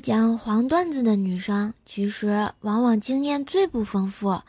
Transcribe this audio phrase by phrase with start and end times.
[0.00, 4.40] 讲黄段子的女生，其实往往经验最不丰富，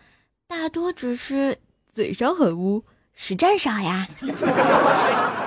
[0.47, 1.57] 大多只是
[1.93, 4.07] 嘴上很污，实战少呀。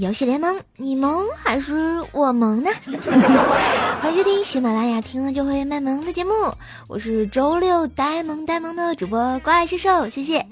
[0.00, 1.74] 游戏联盟，你萌还是
[2.12, 2.70] 我萌呢？
[4.00, 6.30] 欢迎收听喜马拉雅听了就会卖萌的节目，
[6.86, 10.46] 我是周六呆萌呆萌的主播怪兽兽，谢谢。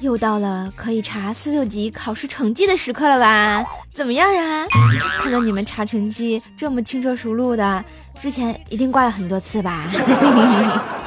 [0.00, 3.64] 又到了可以查四六级考试成绩的时刻了吧？
[3.94, 4.66] 怎么样呀？
[5.22, 7.82] 看到你们查成绩这么轻车熟路的，
[8.20, 9.84] 之前一定挂了很多次吧？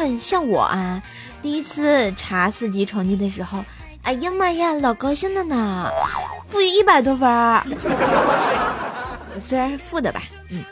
[0.00, 1.02] 很像我啊，
[1.42, 3.64] 第一次查四级成绩的时候，
[4.02, 5.90] 哎呀妈呀，老高兴了呢，
[6.48, 7.62] 负一百多分儿。
[9.38, 10.64] 虽然是负的吧，嗯，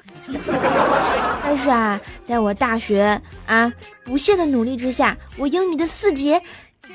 [1.42, 3.72] 但是啊，在我大学啊
[4.04, 6.38] 不懈的努力之下，我英语的四级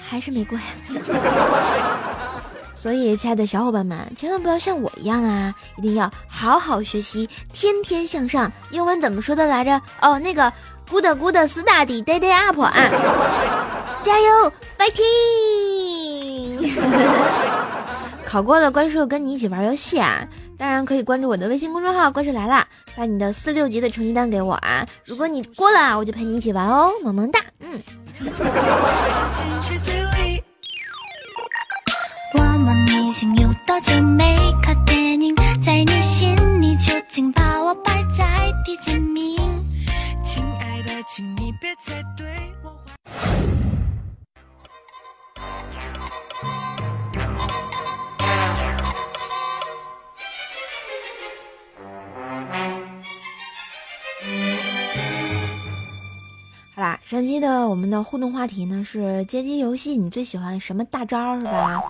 [0.09, 0.63] 还是没过呀。
[2.75, 8.51] 所以，亲爱的小伙伴们，千万不要像我一样啊，一定要好好学习，天天向上。
[8.71, 9.81] 英文怎么说的来着？
[10.01, 10.51] 哦，那个。
[10.93, 12.71] Good good study day day up 啊！
[14.03, 15.09] 加油，fighting！
[18.23, 20.27] 考过的关注跟你一起玩游戏啊！
[20.55, 22.63] 当然可以关注我的微信公众号“怪兽来了”，
[22.95, 24.85] 把你的四六级的成绩单给我啊！
[25.03, 27.39] 如果你过了，我就陪你一起玩哦，萌萌哒！
[27.61, 27.81] 嗯。
[32.35, 35.35] 我们已经有多久没看电影？
[35.59, 39.39] 在你心里究竟把我摆在第几名？
[41.05, 42.25] 请你别再对
[42.63, 42.69] 我
[56.75, 61.81] 好啦，上期的我们的互动话题呢是街机游戏，你最喜欢什么大招是吧？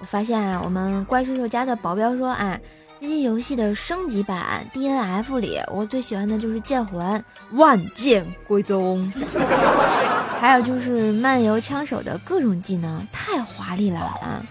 [0.00, 2.58] 我发现啊，我们怪兽兽家的保镖说啊。
[3.04, 9.06] 街机游戏的升级版 DNF 里，我最喜欢的就是剑魂万剑归宗，
[10.40, 14.42] 还有就是漫游枪手的各种技能，太华丽了啊！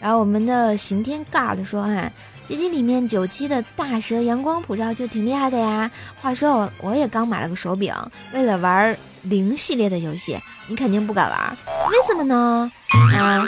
[0.00, 2.10] 然后我们的刑天 God 说啊，
[2.46, 5.90] 街机里面九七的大蛇阳光普照就挺厉害的呀。
[6.18, 7.94] 话说我我也刚买了个手柄，
[8.32, 11.56] 为了玩零系列的游戏，你肯定不敢玩，
[11.90, 12.72] 为什么呢？
[13.18, 13.46] 啊？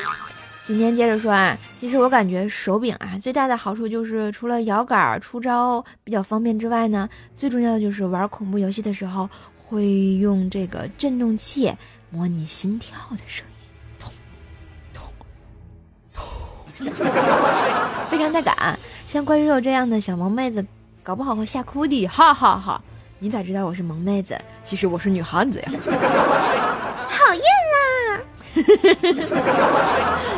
[0.66, 11.70] 今天接着说啊，其实我感觉手柄啊最大的好处就是除了摇杆出招比较方便之外呢，最重要的就是玩恐怖游戏的时候会用这个震动器
[12.08, 13.69] 模拟心跳的声音，
[14.00, 14.10] 痛
[14.94, 15.06] 痛
[16.14, 16.25] 痛，
[18.10, 18.78] 非常带感。
[19.06, 20.64] 像怪兽这样的小萌妹子，
[21.02, 22.81] 搞不好会吓哭的，哈哈哈！
[23.19, 24.41] 你咋知道我是萌妹子？
[24.64, 25.70] 其实我是女汉子呀！
[27.10, 27.44] 讨厌
[27.75, 28.20] 啦！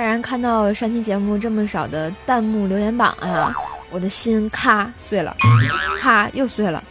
[0.00, 3.54] 当然，看到上期节目这么少的弹幕留言榜啊，
[3.90, 5.36] 我的心咔碎了，
[6.00, 6.82] 咔又碎了，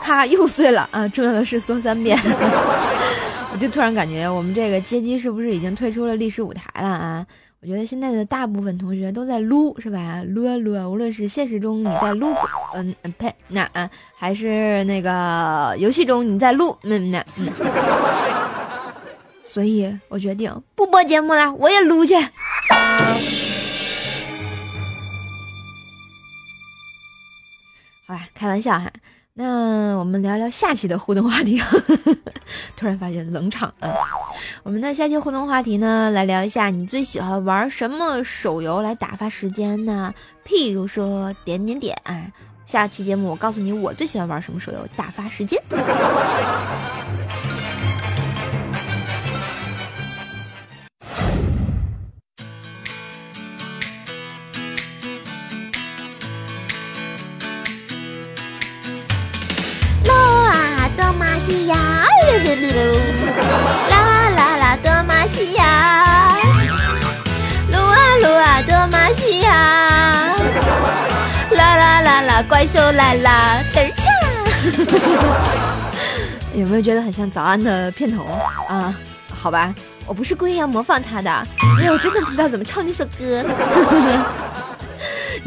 [0.00, 1.08] 咔又碎了啊！
[1.08, 2.16] 重要的是说三遍，
[3.52, 7.26] 我就突然感觉我们这个街机是不是已经退出了历史舞台了啊？
[7.60, 10.22] 我觉得现在的大部分同学都在撸，是吧？
[10.24, 12.32] 撸啊撸啊，无论是现实中你在撸，
[12.76, 17.48] 嗯嗯呸，那啊，还是那个游戏中你在撸，嗯那嗯。
[19.54, 22.16] 所以我决定不播节目了，我也撸去。
[22.18, 22.28] 好
[28.08, 28.90] 吧，开玩笑哈。
[29.34, 31.62] 那我们聊聊下期的互动话题。
[32.74, 33.96] 突然发现冷场了。
[34.64, 40.12] 我们的下期互动话题呢，来聊一下你最喜欢玩什么手游来打发时间呢？
[40.44, 41.96] 譬如说点点点。
[42.66, 45.62] 下期节目我告诉你，我最喜欢玩什么手游打发时间。
[63.90, 66.30] 啦啦啦，德玛西亚，
[67.70, 69.52] 撸啊撸啊，德玛西亚，
[71.50, 74.08] 啦啦啦啦，怪兽来啦，嘚儿锵！
[76.58, 78.24] 有没有觉得很像早安的片头
[78.68, 78.94] 啊？
[79.34, 79.74] 好吧，
[80.06, 81.46] 我不是故意要模仿他的，
[81.78, 83.44] 因为我真的不知道怎么唱这首歌。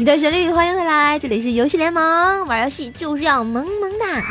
[0.00, 4.22] 你的旋律，欢迎回来，这里是游戏联盟，玩游戏就是要萌萌哒。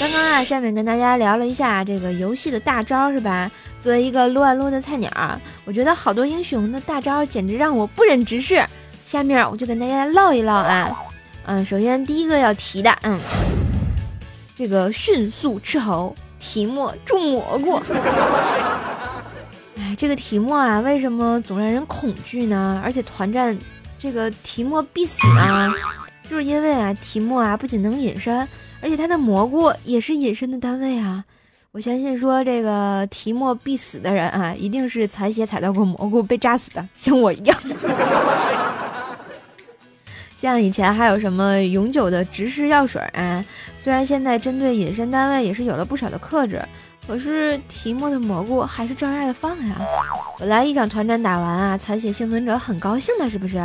[0.00, 3.48] 刚刚啊，上面跟大家聊了一下这个游戏的大招是吧？
[3.80, 5.08] 作为一个撸啊撸的菜鸟，
[5.64, 8.66] 我觉得好多英雄的大招简直让我不忍直视。
[9.04, 10.90] 下面我就跟大家唠一唠啊，
[11.46, 13.16] 嗯，首先第一个要提的，嗯，
[14.56, 17.80] 这个迅速斥候提莫种蘑菇。
[19.76, 22.82] 哎，这个提莫啊，为什么总让人恐惧呢？
[22.84, 23.56] 而且团战
[24.02, 25.72] 这个提莫必死呢？
[26.28, 28.36] 就是因为啊，提莫啊不仅能隐身，
[28.80, 31.24] 而且他的蘑菇也是隐身的单位啊。
[31.70, 37.56] 我相信说这个提莫必死的人啊，一定是采血采到过蘑菇被炸死的，像我一样。
[40.36, 43.44] 像以前还有什么永久的直视药水啊，
[43.78, 46.60] 虽然现在针对隐身单位也是有了不少的克制，
[47.06, 49.76] 可是提莫的蘑菇还是照样的放呀。
[50.38, 53.58] 本来一场团战打完啊，残血幸存者很高兴的，是不是？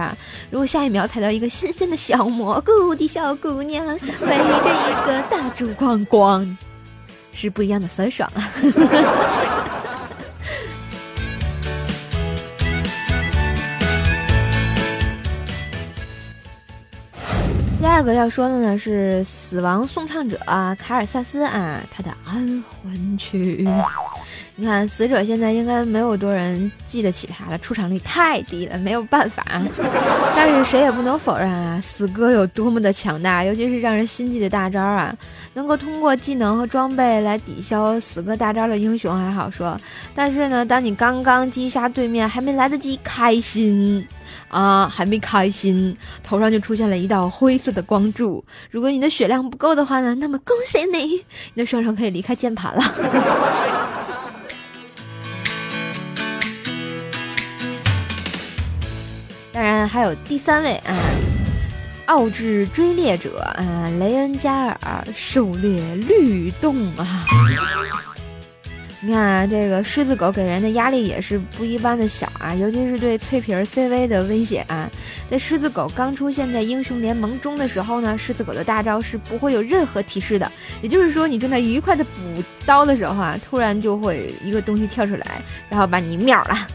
[0.50, 6.58] 如果下一秒踩到一个新鲜的小蘑菇的小姑娘，围着一个大烛光光，
[7.32, 8.42] 是不一样的酸爽啊！
[17.98, 20.40] 二个要说的呢是死亡颂唱者
[20.78, 23.68] 卡尔萨斯啊，他的安魂曲。
[24.56, 29.44] 你看死者现在应该没有多人记得起他了，出场率太低了，没有办法。
[30.36, 35.12] 但是谁也不能否认啊，死哥有多么的强大，尤其是让人心悸的大招啊，
[35.56, 39.76] 能够通过技能和装备来抵消死哥大招的英雄还好说，
[40.14, 44.08] 但是呢，当你刚刚击杀对面，还没来得及开心。
[44.50, 48.44] 啊，还没开心，头上就出现了一道灰色的光柱。
[48.72, 51.24] 如果你的血量不够的话呢，那么恭喜你，
[51.54, 52.84] 你的双手可以离开键盘了。
[59.52, 60.94] 当然还有第三位啊，
[62.06, 67.26] 奥智追猎者啊，雷恩加尔狩猎律动啊。
[69.08, 74.86] 你看啊，这个狮子狗给人的压力也是不一般的小啊，尤其是对脆皮儿 CV 的威胁啊。
[75.32, 80.52] 在狮子狗刚出现在英雄联盟中的时候呢，狮子狗的大招是不会有任何提示的，
[80.82, 86.68] 也就是说，你正在愉快的补刀的时候啊，突然就会一个东西跳出来，然后把你秒了。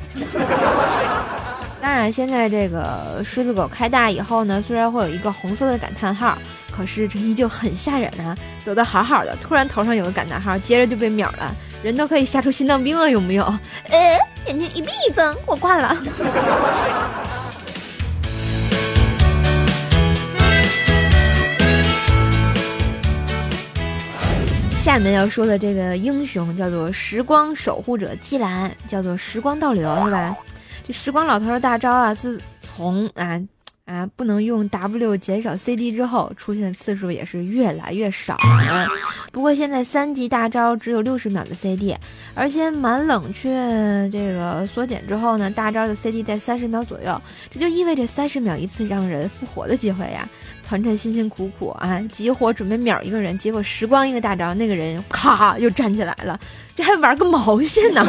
[1.83, 6.39] 当然，现在这个狮子狗开大以后呢，虽然会有一个红色的感叹号，
[6.75, 8.35] 可是这依旧很吓人啊！
[8.65, 11.55] 走的好好的，突然头上有个感叹号，接着就被秒了。
[11.83, 13.45] 人都可以吓出心脏病了，有没有？
[13.89, 15.97] 呃，眼睛一闭一睁，我挂了。
[24.71, 30.37] 下面要说的这个英雄叫做时光守护者季兰，叫做时光倒流，是吧？
[30.87, 33.41] 这时光老头的大招啊，自从啊。
[33.85, 38.87] 啊，不能用 W 减少 CD 之后，出现的次数也是越来越少啊。
[39.33, 41.95] 不过现在三级大招只有六十秒的 CD，
[42.35, 43.51] 而且满冷却
[44.13, 47.21] 这个缩减之后呢，大招的 CD 在三十秒左右，
[47.51, 50.29] 这就意味着三十秒一次让人复活的机会呀。
[50.65, 56.39] 团战辛辛苦苦啊，集火准备秒一个人，结果时光一个大招，那个人咔又站起来了，
[56.75, 58.07] 这还玩个毛线呢？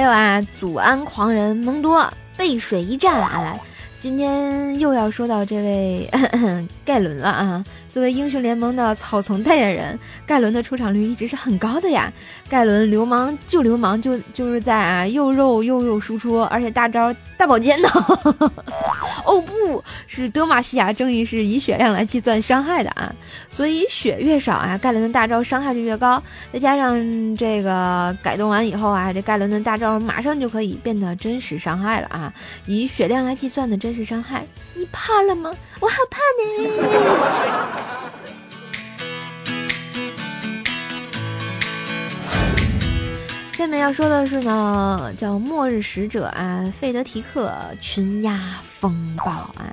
[0.00, 3.54] 还有啊，祖安狂人蒙多背水一战啊！
[3.98, 6.10] 今天又要说到这位
[6.86, 7.62] 盖伦了啊。
[7.92, 12.12] 作为英雄联盟的草丛代言人，盖伦的出场率一直是很高的呀。
[12.48, 17.88] 盖伦流氓就流氓，就就是在啊又肉又又输出，而且大招大宝剑呢。
[19.26, 23.12] 哦，不是德玛西亚正义是以血量来计算伤害的啊，
[23.48, 26.20] 所以血越少啊，盖伦的大招伤害就越高。
[26.52, 26.96] 再加上
[27.36, 32.32] 这个改动完以后啊，这盖伦的大招马上就可以变得真实伤害了啊，
[32.66, 34.44] 以血量来计算的真实伤害，
[34.74, 35.52] 你怕了吗？
[35.80, 37.89] 我好怕你。
[43.60, 49.68] 下面要说的是呢，叫末日使者啊，费德提克群鸦风暴啊，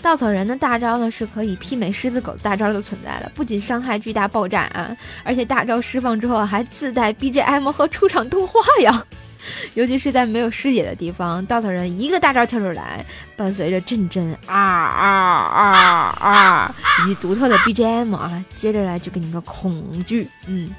[0.00, 9.04] 稻草人的大招呢是可以媲美狮子狗大招的存在了，不仅伤害巨大爆炸啊，而且大招释放之后还自带 BGM 和出场动画呀，
[9.74, 13.04] 尤其是在没有视野的地方，稻草人一个大招跳出来，
[13.36, 20.72] 伴随着阵阵啊啊啊啊以及独特的 BGM 啊，接着来就给你个恐惧，嗯。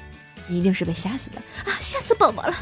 [0.48, 1.74] 一定是被吓死的啊！
[1.80, 2.54] 吓死宝宝了。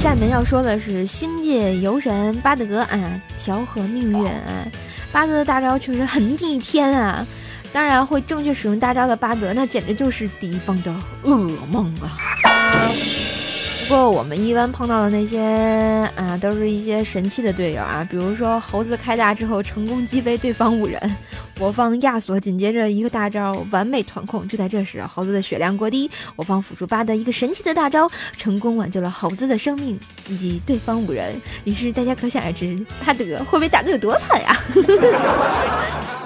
[0.00, 4.66] 下面要说的是星界游神巴德啊，调和命运啊。
[5.12, 7.24] 巴德的大招确实很逆天啊！
[7.72, 10.92] 当然会正确使用大招的巴德，那简直就是敌方的
[11.24, 12.90] 噩梦啊！
[13.92, 15.38] 不过我们一般碰到的那些
[16.16, 20.98] 啊，都是一些神器的队友啊，比如说猴子开大之后成功击飞对方五人，
[21.58, 24.48] 我方亚索紧接着一个大招完美团控。
[24.48, 31.34] 就在这时，猴子的血量过低，我方辅助巴德一个神奇的大招成功挽救了猴子的生命以及对方五人。
[31.64, 34.56] 于是大家可想而知，巴德会被打得有多惨呀！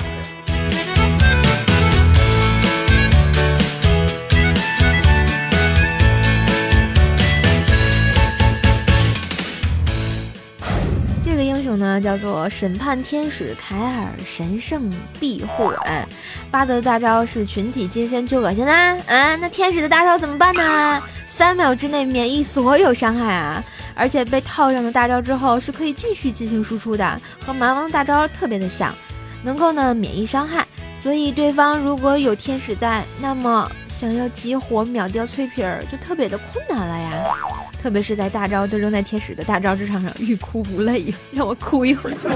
[11.76, 14.90] 呢，叫做审判天使凯尔神圣
[15.20, 15.68] 庇护。
[15.84, 16.06] 哎，
[16.50, 18.96] 巴德的大招是群体接身就恶心啦。
[19.06, 21.02] 啊，那天使的大招怎么办呢？
[21.26, 23.62] 三秒之内免疫所有伤害啊！
[23.94, 28.94] 而且被套上了大招之后是可以继续进行输出的，和蛮王的大招特别的像，
[29.42, 30.66] 能够呢免疫伤害。
[31.02, 37.10] 所以对方如果有天使在，那么想要激活秒掉脆皮儿就特别的困难了呀。
[37.82, 42.16] 特别是在大招都扔在天使的大招之场上，欲哭无泪，让我哭一会儿。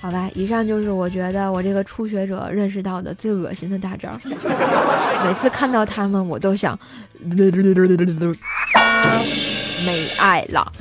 [0.00, 4.08] 好吧，以上就是我觉得我这个初学者认识到的最恶心的大招。
[5.24, 6.78] 每次看到他们，我都想
[9.84, 10.72] 没爱了。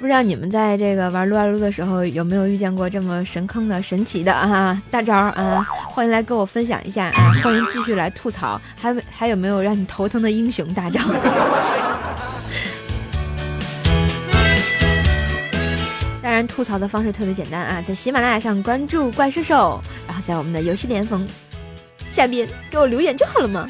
[0.00, 5.62] 不知道你们在这个玩撸啊撸的时候有没有遇见过这么神坑的、神奇的啊大招啊？
[5.90, 7.34] 欢迎来跟我分享一下啊！
[7.44, 11.02] 欢迎继续来吐槽，还还有没有让你头疼的英雄大招？
[16.22, 19.78] 当然，吐槽的方式特别简单啊，在喜马拉雅上关注怪兽兽，
[20.08, 21.28] 然后在我们的游戏联盟
[22.10, 23.68] 下边给我留言就好了嘛。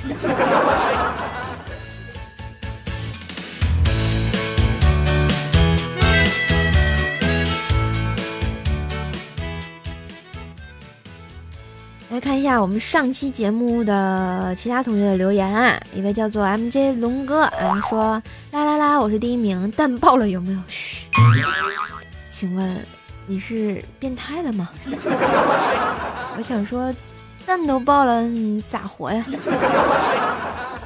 [12.20, 18.22] 看一下我们上期节目的其他同学的留言啊，一位叫做 MJ 龙哥啊说
[18.52, 20.58] 啦啦啦，我是第一名，蛋爆了有没有？
[20.68, 21.08] 嘘，
[22.30, 22.86] 请问
[23.26, 24.68] 你是变态了吗？
[26.36, 26.94] 我想说，
[27.46, 29.24] 蛋都爆了，你咋活呀？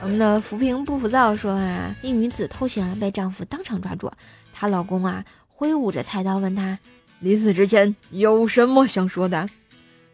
[0.00, 4.08] 我们的浮萍不浮躁说啊，一女子偷情被丈夫当场抓住，
[4.52, 6.78] 她老公啊挥舞着菜刀问她，
[7.18, 9.48] 临死之前有什么想说的？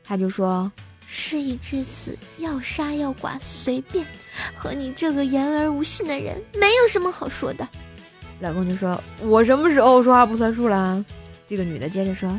[0.02, 0.72] 她就说。
[1.12, 4.06] 事已至此，要杀要剐随便。
[4.54, 7.66] 和你这个言而无信的人，没有什么好说的。
[8.38, 11.04] 老公就说：“我什么时候说话不算数了？”
[11.48, 12.30] 这个女的接着说：“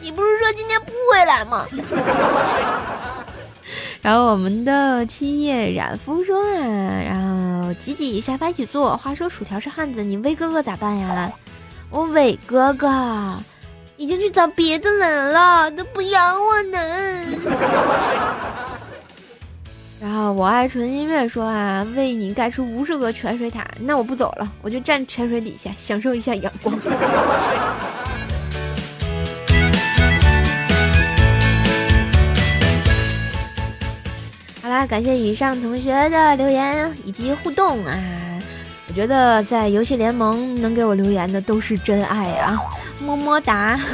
[0.00, 1.66] 你不是说今天不回来吗？”
[4.00, 8.96] 然后我们的七叶染肤说啊，然后挤挤沙发一起坐。
[8.96, 11.30] 话说薯条是汉子，你威哥哥咋办呀？
[11.90, 13.36] 我伟哥哥。
[13.96, 16.78] 已经去找别的人了，都不养我呢。
[20.00, 26.76] 然后我爱纯音乐说啊，为你盖出无数个泉水塔，那我不走了，我就站泉水底下享受一下阳光。
[34.60, 37.96] 好啦，感谢以上同学的留言以及互动啊！
[38.88, 42.58] 我觉得在游戏联盟能给我留言的都是真爱啊。
[43.04, 43.78] 么么哒！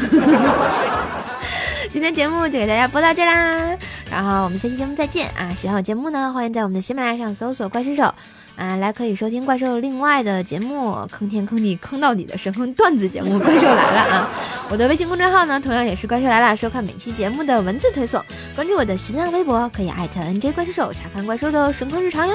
[1.93, 3.76] 今天节目就给大家播到这啦，
[4.11, 5.50] 然后我们下期节目再见啊！
[5.57, 8.05] 喜欢我节目呢，欢迎在我们的喜马拉雅上搜索“怪兽手”
[8.57, 14.29] 啊，来可以收听怪兽另外的节目，坑天坑地坑到底的神坑段子节目《怪兽来了》啊！
[14.71, 18.25] 我的微信公众号呢，同样也是“怪兽来了”，收看每期节目的文字推送。
[18.55, 22.35] 关注我的新浪微博，可以艾特 NJ 怪兽手查看怪兽的神坑日常哟。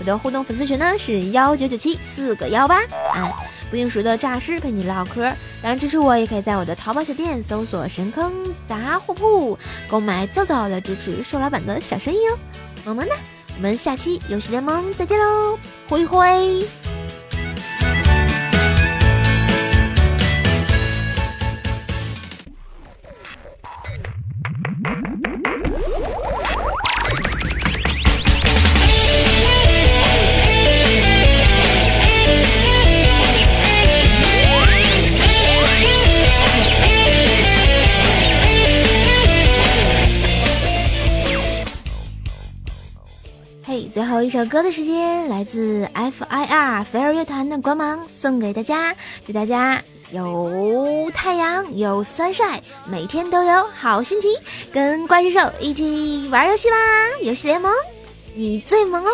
[0.00, 2.78] 我的互动粉丝群呢是幺九九七四个幺八
[3.12, 3.30] 啊。
[3.70, 5.22] 不定时的诈尸陪你唠嗑，
[5.62, 8.32] 当然支持我也可以在我的淘宝小店搜索“神坑
[8.66, 9.58] 杂货铺”
[9.88, 12.38] 购买，早早的支持瘦老板的小生意哦，
[12.84, 13.16] 么么哒！
[13.56, 15.58] 我们下期游戏联盟再见喽，
[15.88, 16.66] 挥挥！
[44.26, 46.82] 一首歌的时间，来自 F.I.R.
[46.82, 48.92] 飞儿乐团的《光芒》，送给大家，
[49.24, 49.80] 祝大家
[50.10, 54.28] 有太阳，有 sunshine，每天都有好心情，
[54.72, 56.76] 跟怪兽兽一起玩游戏吧！
[57.22, 57.70] 游戏联盟，
[58.34, 59.10] 你最萌哦！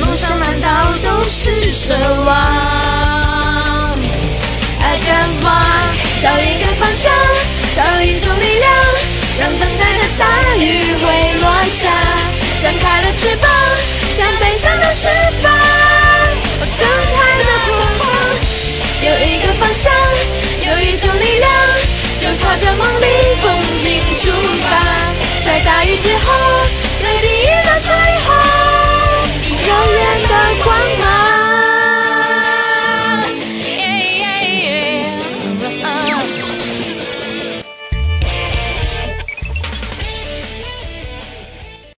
[0.00, 1.92] 梦想难道都是奢
[2.24, 2.34] 望
[4.80, 7.12] ？I just want 找一个方向，
[7.74, 8.72] 找一种力量，
[9.38, 11.90] 让等待大雨会落下，
[12.62, 13.50] 张开了翅膀，
[14.16, 15.08] 将悲伤都释
[15.42, 15.52] 放。
[16.60, 17.66] 我张开了翅
[17.98, 18.02] 膀，
[19.02, 19.92] 有一个方向，
[20.60, 21.50] 有一种力量，
[22.20, 23.06] 就朝着梦里
[23.42, 23.44] 风
[23.82, 24.30] 景出
[24.62, 24.70] 发。
[25.44, 26.32] 在大雨之后，
[27.02, 28.13] 泪滴雨打碎。